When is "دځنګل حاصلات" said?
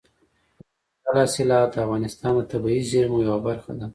1.03-1.69